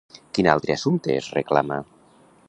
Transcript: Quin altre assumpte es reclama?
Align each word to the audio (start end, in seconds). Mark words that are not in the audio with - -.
Quin 0.35 0.47
altre 0.53 0.75
assumpte 0.77 1.13
es 1.17 1.29
reclama? 1.37 1.77